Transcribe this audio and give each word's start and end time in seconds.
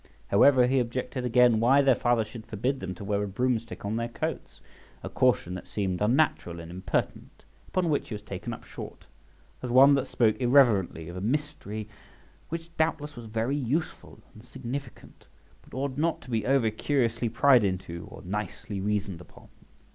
However, 0.29 0.65
he 0.65 0.79
objected 0.79 1.25
again 1.25 1.59
why 1.59 1.83
their 1.83 1.93
father 1.93 2.25
should 2.25 2.47
forbid 2.47 2.79
them 2.79 2.95
to 2.95 3.03
wear 3.03 3.21
a 3.21 3.27
broom 3.27 3.59
stick 3.59 3.85
on 3.85 3.97
their 3.97 4.07
coats, 4.09 4.59
a 5.03 5.09
caution 5.09 5.53
that 5.53 5.67
seemed 5.67 6.01
unnatural 6.01 6.59
and 6.59 6.71
impertinent; 6.71 7.45
upon 7.67 7.87
which 7.87 8.09
he 8.09 8.15
was 8.15 8.23
taken 8.23 8.51
up 8.51 8.63
short, 8.63 9.05
as 9.61 9.69
one 9.69 9.93
that 9.93 10.07
spoke 10.07 10.41
irreverently 10.41 11.07
of 11.07 11.15
a 11.17 11.21
mystery 11.21 11.87
which 12.49 12.75
doubtless 12.77 13.15
was 13.15 13.27
very 13.27 13.55
useful 13.55 14.23
and 14.33 14.43
significant, 14.43 15.27
but 15.61 15.75
ought 15.77 15.99
not 15.99 16.19
to 16.21 16.31
be 16.31 16.47
over 16.47 16.71
curiously 16.71 17.29
pried 17.29 17.63
into 17.63 18.07
or 18.09 18.23
nicely 18.23 18.81
reasoned 18.81 19.21
upon. 19.21 19.49